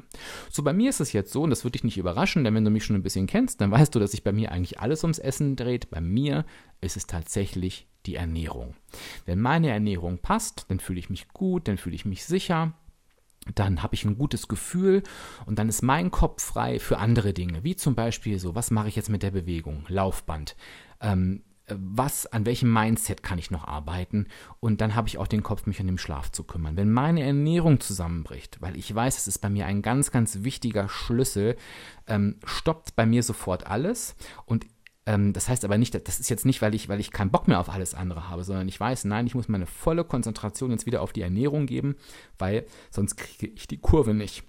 [0.49, 2.63] So, bei mir ist es jetzt so, und das würde dich nicht überraschen, denn wenn
[2.63, 5.03] du mich schon ein bisschen kennst, dann weißt du, dass sich bei mir eigentlich alles
[5.03, 5.89] ums Essen dreht.
[5.89, 6.45] Bei mir
[6.79, 8.73] ist es tatsächlich die Ernährung.
[9.25, 12.73] Wenn meine Ernährung passt, dann fühle ich mich gut, dann fühle ich mich sicher,
[13.55, 15.03] dann habe ich ein gutes Gefühl
[15.45, 18.87] und dann ist mein Kopf frei für andere Dinge, wie zum Beispiel so, was mache
[18.87, 20.55] ich jetzt mit der Bewegung, Laufband,
[20.99, 24.27] ähm, was, an welchem Mindset kann ich noch arbeiten?
[24.59, 26.75] Und dann habe ich auch den Kopf, mich an den Schlaf zu kümmern.
[26.75, 30.89] Wenn meine Ernährung zusammenbricht, weil ich weiß, es ist bei mir ein ganz, ganz wichtiger
[30.89, 31.55] Schlüssel,
[32.07, 34.65] ähm, stoppt bei mir sofort alles und
[35.05, 37.47] ähm, das heißt aber nicht, das ist jetzt nicht, weil ich, weil ich keinen Bock
[37.47, 40.85] mehr auf alles andere habe, sondern ich weiß, nein, ich muss meine volle Konzentration jetzt
[40.85, 41.95] wieder auf die Ernährung geben,
[42.37, 44.43] weil sonst kriege ich die Kurve nicht.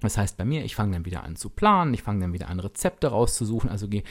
[0.00, 2.48] Das heißt bei mir, ich fange dann wieder an zu planen, ich fange dann wieder
[2.48, 4.02] an Rezepte rauszusuchen, also gehe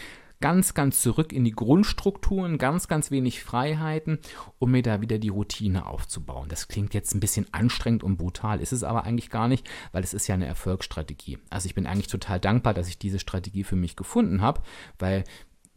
[0.41, 4.19] ganz, ganz zurück in die Grundstrukturen, ganz, ganz wenig Freiheiten,
[4.57, 6.47] um mir da wieder die Routine aufzubauen.
[6.49, 10.03] Das klingt jetzt ein bisschen anstrengend und brutal, ist es aber eigentlich gar nicht, weil
[10.03, 11.39] es ist ja eine Erfolgsstrategie.
[11.49, 14.61] Also ich bin eigentlich total dankbar, dass ich diese Strategie für mich gefunden habe,
[14.97, 15.25] weil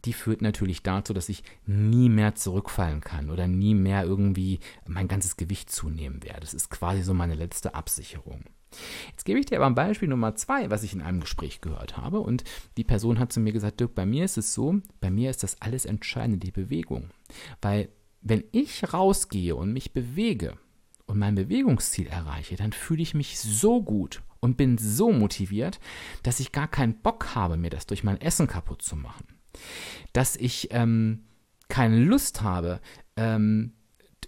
[0.05, 5.07] die führt natürlich dazu, dass ich nie mehr zurückfallen kann oder nie mehr irgendwie mein
[5.07, 6.41] ganzes Gewicht zunehmen werde.
[6.41, 8.43] Das ist quasi so meine letzte Absicherung.
[9.11, 11.97] Jetzt gebe ich dir aber ein Beispiel Nummer zwei, was ich in einem Gespräch gehört
[11.97, 12.19] habe.
[12.19, 12.43] Und
[12.77, 15.43] die Person hat zu mir gesagt, Dirk, bei mir ist es so, bei mir ist
[15.43, 17.11] das alles Entscheidende, die Bewegung.
[17.61, 17.89] Weil
[18.21, 20.57] wenn ich rausgehe und mich bewege
[21.05, 25.79] und mein Bewegungsziel erreiche, dann fühle ich mich so gut und bin so motiviert,
[26.23, 29.25] dass ich gar keinen Bock habe, mir das durch mein Essen kaputt zu machen.
[30.13, 31.23] Dass ich ähm,
[31.69, 32.81] keine Lust habe,
[33.15, 33.73] ähm,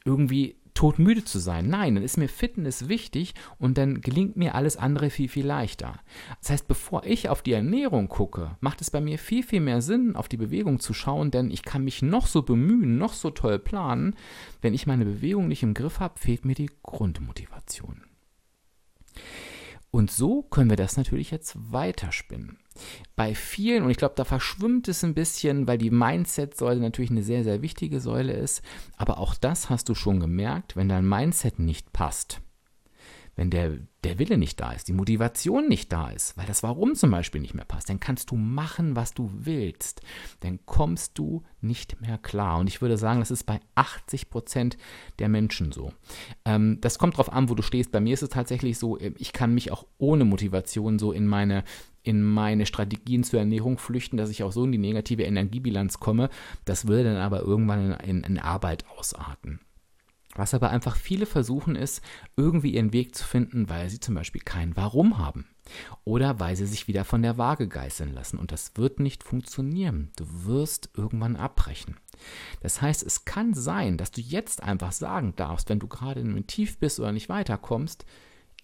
[0.03, 1.69] irgendwie todmüde zu sein.
[1.69, 5.99] Nein, dann ist mir Fitness wichtig und dann gelingt mir alles andere viel, viel leichter.
[6.41, 9.81] Das heißt, bevor ich auf die Ernährung gucke, macht es bei mir viel, viel mehr
[9.81, 13.31] Sinn, auf die Bewegung zu schauen, denn ich kann mich noch so bemühen, noch so
[13.31, 14.15] toll planen.
[14.61, 18.03] Wenn ich meine Bewegung nicht im Griff habe, fehlt mir die Grundmotivation.
[19.91, 22.57] Und so können wir das natürlich jetzt weiterspinnen.
[23.15, 27.23] Bei vielen, und ich glaube, da verschwimmt es ein bisschen, weil die Mindset-Säule natürlich eine
[27.23, 28.61] sehr, sehr wichtige Säule ist,
[28.97, 32.41] aber auch das hast du schon gemerkt, wenn dein Mindset nicht passt,
[33.35, 36.95] wenn der, der Wille nicht da ist, die Motivation nicht da ist, weil das Warum
[36.95, 40.01] zum Beispiel nicht mehr passt, dann kannst du machen, was du willst.
[40.39, 42.59] Dann kommst du nicht mehr klar.
[42.59, 44.77] Und ich würde sagen, das ist bei 80 Prozent
[45.19, 45.91] der Menschen so.
[46.45, 47.91] Ähm, das kommt darauf an, wo du stehst.
[47.91, 51.27] Bei mir ist es tatsächlich so, äh, ich kann mich auch ohne Motivation so in
[51.27, 51.65] meine
[52.05, 56.29] in meine Strategien zur Ernährung flüchten, dass ich auch so in die negative Energiebilanz komme.
[56.65, 59.59] Das würde dann aber irgendwann in, in, in Arbeit ausarten.
[60.35, 62.03] Was aber einfach viele versuchen ist,
[62.35, 65.47] irgendwie ihren Weg zu finden, weil sie zum Beispiel kein Warum haben.
[66.03, 68.37] Oder weil sie sich wieder von der Waage geißeln lassen.
[68.37, 70.11] Und das wird nicht funktionieren.
[70.17, 71.95] Du wirst irgendwann abbrechen.
[72.59, 76.31] Das heißt, es kann sein, dass du jetzt einfach sagen darfst, wenn du gerade in
[76.31, 78.05] einem Tief bist oder nicht weiterkommst,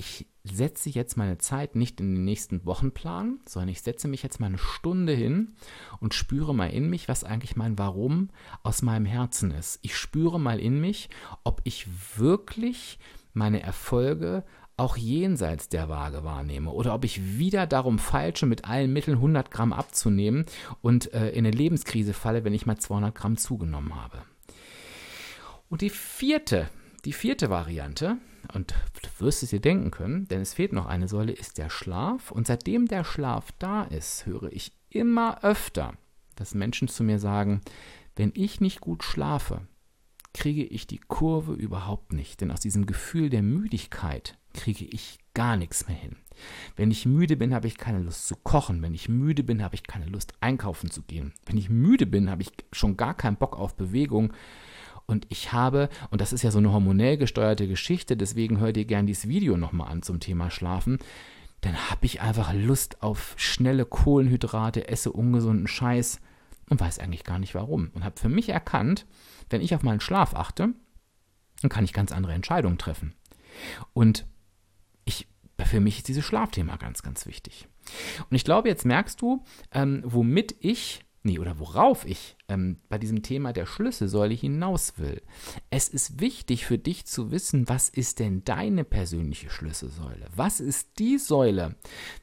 [0.02, 4.40] ich setze jetzt meine Zeit nicht in den nächsten Wochenplan, sondern ich setze mich jetzt
[4.40, 5.54] mal eine Stunde hin
[6.00, 8.32] und spüre mal in mich, was eigentlich mein Warum
[8.64, 9.78] aus meinem Herzen ist.
[9.84, 11.12] Ich spüre mal in mich,
[11.44, 11.86] ob ich
[12.18, 12.98] wirklich
[13.34, 14.44] meine Erfolge
[14.76, 19.52] auch jenseits der Waage wahrnehme oder ob ich wieder darum falsche, mit allen Mitteln 100
[19.52, 20.46] Gramm abzunehmen
[20.82, 24.24] und äh, in eine Lebenskrise falle, wenn ich mal 200 Gramm zugenommen habe.
[25.70, 26.70] Und die vierte,
[27.06, 28.18] die vierte Variante
[28.54, 31.70] und du wirst es dir denken können, denn es fehlt noch eine Säule, ist der
[31.70, 32.32] Schlaf.
[32.32, 35.94] Und seitdem der Schlaf da ist, höre ich immer öfter,
[36.36, 37.62] dass Menschen zu mir sagen,
[38.16, 39.62] wenn ich nicht gut schlafe,
[40.34, 42.42] kriege ich die Kurve überhaupt nicht.
[42.42, 46.18] Denn aus diesem Gefühl der Müdigkeit kriege ich gar nichts mehr hin.
[46.76, 48.82] Wenn ich müde bin, habe ich keine Lust zu kochen.
[48.82, 51.34] Wenn ich müde bin, habe ich keine Lust einkaufen zu gehen.
[51.46, 54.34] Wenn ich müde bin, habe ich schon gar keinen Bock auf Bewegung.
[55.12, 58.86] Und ich habe, und das ist ja so eine hormonell gesteuerte Geschichte, deswegen hör dir
[58.86, 60.98] gern dieses Video nochmal an zum Thema Schlafen,
[61.62, 66.20] dann habe ich einfach Lust auf schnelle Kohlenhydrate, esse ungesunden Scheiß
[66.70, 67.92] und weiß eigentlich gar nicht warum.
[67.94, 69.06] Und habe für mich erkannt,
[69.50, 70.74] wenn ich auf meinen Schlaf achte,
[71.62, 73.14] dann kann ich ganz andere Entscheidungen treffen.
[73.94, 74.26] Und
[75.06, 75.28] ich,
[75.64, 77.68] für mich ist dieses Schlafthema ganz, ganz wichtig.
[78.30, 82.98] Und ich glaube, jetzt merkst du, ähm, womit ich nee, oder worauf ich ähm, bei
[82.98, 85.22] diesem Thema der Schlüsselsäule hinaus will.
[85.70, 90.28] Es ist wichtig für dich zu wissen, was ist denn deine persönliche Schlüsselsäule?
[90.36, 91.76] Was ist die Säule,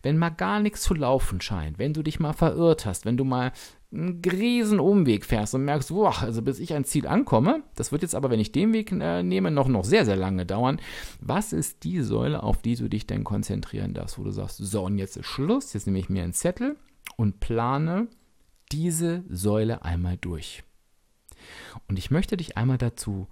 [0.03, 3.25] wenn mal gar nichts zu laufen scheint, wenn du dich mal verirrt hast, wenn du
[3.25, 3.53] mal
[3.91, 8.03] einen riesen Umweg fährst und merkst, boah, also bis ich ein Ziel ankomme, das wird
[8.03, 10.79] jetzt aber, wenn ich den Weg äh, nehme, noch, noch sehr, sehr lange dauern.
[11.21, 14.85] Was ist die Säule, auf die du dich denn konzentrieren darfst, wo du sagst, so
[14.85, 16.77] und jetzt ist Schluss, jetzt nehme ich mir einen Zettel
[17.17, 18.09] und plane
[18.73, 20.63] diese Säule einmal durch.
[21.89, 23.29] Und ich möchte dich einmal dazu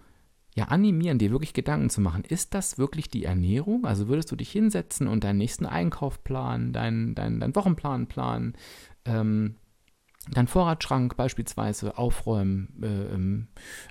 [0.55, 2.25] ja animieren, dir wirklich Gedanken zu machen.
[2.25, 3.85] Ist das wirklich die Ernährung?
[3.85, 8.55] Also würdest du dich hinsetzen und deinen nächsten Einkauf planen, deinen, deinen, deinen Wochenplan planen,
[9.05, 9.57] ähm,
[10.31, 13.49] deinen Vorratsschrank beispielsweise aufräumen, äh, ähm,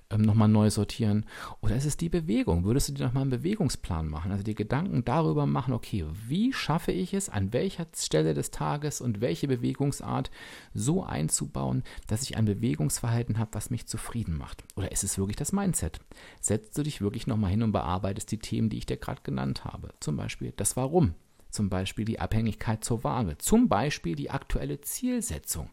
[0.09, 1.25] ähm, nochmal neu sortieren.
[1.61, 2.65] Oder ist es die Bewegung?
[2.65, 4.31] Würdest du dir nochmal einen Bewegungsplan machen?
[4.31, 9.01] Also dir Gedanken darüber machen, okay, wie schaffe ich es, an welcher Stelle des Tages
[9.01, 10.31] und welche Bewegungsart
[10.73, 14.63] so einzubauen, dass ich ein Bewegungsverhalten habe, was mich zufrieden macht?
[14.75, 15.99] Oder ist es wirklich das Mindset?
[16.41, 19.63] Setzt du dich wirklich nochmal hin und bearbeitest die Themen, die ich dir gerade genannt
[19.63, 19.89] habe?
[19.99, 21.13] Zum Beispiel das Warum.
[21.49, 23.37] Zum Beispiel die Abhängigkeit zur Waage.
[23.37, 25.69] Zum Beispiel die aktuelle Zielsetzung.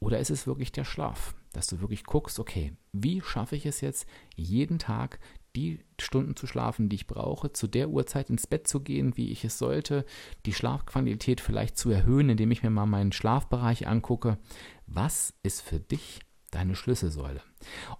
[0.00, 1.34] Oder ist es wirklich der Schlaf?
[1.52, 5.20] Dass du wirklich guckst, okay, wie schaffe ich es jetzt, jeden Tag
[5.56, 9.30] die Stunden zu schlafen, die ich brauche, zu der Uhrzeit ins Bett zu gehen, wie
[9.30, 10.04] ich es sollte,
[10.46, 14.38] die Schlafqualität vielleicht zu erhöhen, indem ich mir mal meinen Schlafbereich angucke.
[14.86, 17.42] Was ist für dich deine Schlüsselsäule?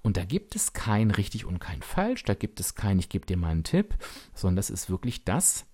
[0.02, 3.26] Und da gibt es kein richtig und kein falsch, da gibt es kein, ich gebe
[3.26, 3.96] dir mal einen Tipp,
[4.34, 5.66] sondern das ist wirklich das,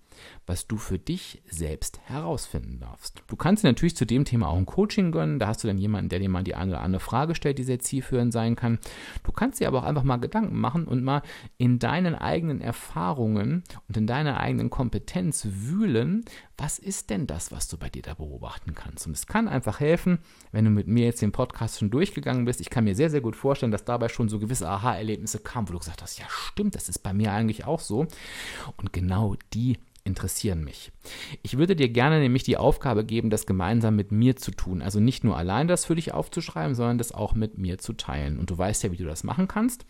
[0.47, 3.23] was du für dich selbst herausfinden darfst.
[3.27, 5.39] Du kannst dir natürlich zu dem Thema auch ein Coaching gönnen.
[5.39, 7.65] Da hast du dann jemanden, der dir mal die eine oder andere Frage stellt, die
[7.65, 8.79] sehr zielführend sein kann.
[9.25, 11.23] Du kannst dir aber auch einfach mal Gedanken machen und mal
[11.59, 16.25] in deinen eigenen Erfahrungen und in deiner eigenen Kompetenz wühlen.
[16.59, 19.07] Was ist denn das, was du bei dir da beobachten kannst?
[19.07, 20.19] Und es kann einfach helfen,
[20.53, 22.61] wenn du mit mir jetzt den Podcast schon durchgegangen bist.
[22.61, 25.73] Ich kann mir sehr, sehr gut vorstellen, dass dabei schon so gewisse Aha-Erlebnisse kamen, wo
[25.73, 28.07] du gesagt hast, ja stimmt, das ist bei mir eigentlich auch so.
[28.77, 30.93] Und genau die interessieren mich.
[31.43, 34.81] Ich würde dir gerne nämlich die Aufgabe geben, das gemeinsam mit mir zu tun.
[34.81, 38.39] Also nicht nur allein das für dich aufzuschreiben, sondern das auch mit mir zu teilen.
[38.39, 39.85] Und du weißt ja, wie du das machen kannst.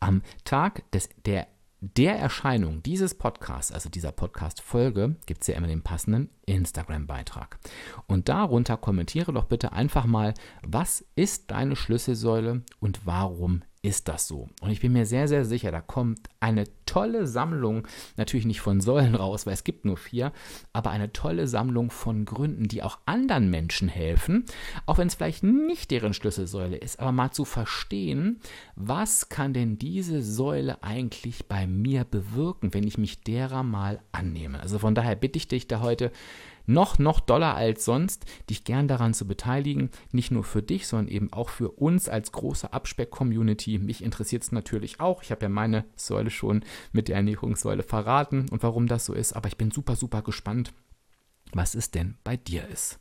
[0.00, 1.48] Am Tag des, der
[1.80, 7.58] der Erscheinung dieses Podcasts, also dieser Podcast-Folge, gibt es ja immer den passenden Instagram-Beitrag.
[8.06, 14.26] Und darunter kommentiere doch bitte einfach mal, was ist deine Schlüsselsäule und warum ist das
[14.26, 14.48] so.
[14.60, 18.80] Und ich bin mir sehr, sehr sicher, da kommt eine tolle Sammlung, natürlich nicht von
[18.80, 20.32] Säulen raus, weil es gibt nur vier,
[20.72, 24.44] aber eine tolle Sammlung von Gründen, die auch anderen Menschen helfen,
[24.86, 28.40] auch wenn es vielleicht nicht deren Schlüsselsäule ist, aber mal zu verstehen,
[28.74, 34.58] was kann denn diese Säule eigentlich bei mir bewirken, wenn ich mich derer mal annehme.
[34.58, 36.10] Also von daher bitte ich dich da heute,
[36.66, 39.90] noch, noch doller als sonst, dich gern daran zu beteiligen.
[40.12, 43.78] Nicht nur für dich, sondern eben auch für uns als große Abspeck-Community.
[43.78, 45.22] Mich interessiert es natürlich auch.
[45.22, 49.34] Ich habe ja meine Säule schon mit der Ernährungssäule verraten und warum das so ist.
[49.34, 50.72] Aber ich bin super, super gespannt,
[51.52, 52.98] was es denn bei dir ist.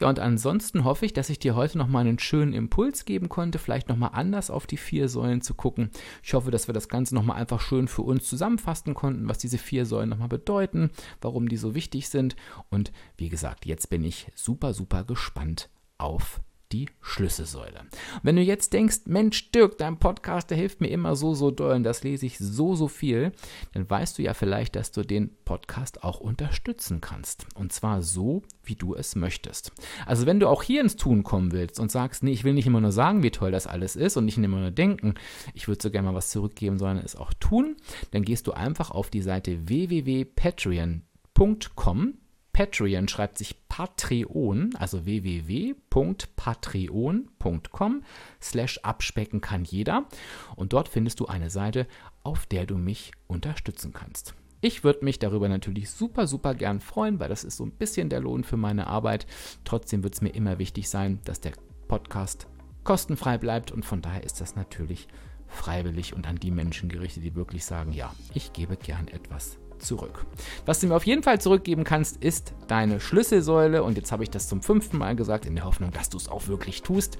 [0.00, 3.58] Ja, und ansonsten hoffe ich, dass ich dir heute nochmal einen schönen Impuls geben konnte,
[3.58, 5.90] vielleicht nochmal anders auf die vier Säulen zu gucken.
[6.22, 9.58] Ich hoffe, dass wir das Ganze nochmal einfach schön für uns zusammenfassen konnten, was diese
[9.58, 12.36] vier Säulen nochmal bedeuten, warum die so wichtig sind.
[12.70, 16.40] Und wie gesagt, jetzt bin ich super, super gespannt auf
[16.72, 17.82] die Schlüsselsäule.
[18.22, 21.76] wenn du jetzt denkst, Mensch, Dirk, dein Podcast, der hilft mir immer so, so doll
[21.76, 23.32] und das lese ich so, so viel,
[23.72, 27.46] dann weißt du ja vielleicht, dass du den Podcast auch unterstützen kannst.
[27.54, 29.72] Und zwar so, wie du es möchtest.
[30.06, 32.66] Also wenn du auch hier ins Tun kommen willst und sagst, nee, ich will nicht
[32.66, 35.14] immer nur sagen, wie toll das alles ist und nicht immer nur denken,
[35.54, 37.76] ich würde so gerne mal was zurückgeben, sondern es auch tun,
[38.12, 42.14] dann gehst du einfach auf die Seite www.patreon.com
[42.52, 48.02] Patreon schreibt sich Patreon, also www.patreon.com
[48.40, 50.06] slash abspecken kann jeder.
[50.54, 51.86] Und dort findest du eine Seite,
[52.22, 54.34] auf der du mich unterstützen kannst.
[54.60, 58.10] Ich würde mich darüber natürlich super, super gern freuen, weil das ist so ein bisschen
[58.10, 59.26] der Lohn für meine Arbeit.
[59.64, 61.52] Trotzdem wird es mir immer wichtig sein, dass der
[61.88, 62.46] Podcast
[62.84, 65.08] kostenfrei bleibt und von daher ist das natürlich
[65.48, 70.24] freiwillig und an die Menschen gerichtet, die wirklich sagen, ja, ich gebe gern etwas zurück.
[70.66, 73.82] Was du mir auf jeden Fall zurückgeben kannst, ist deine Schlüsselsäule.
[73.82, 76.28] Und jetzt habe ich das zum fünften Mal gesagt, in der Hoffnung, dass du es
[76.28, 77.18] auch wirklich tust.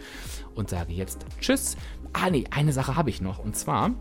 [0.54, 1.76] Und sage jetzt Tschüss.
[2.12, 3.38] Ah, nee, eine Sache habe ich noch.
[3.38, 3.92] Und zwar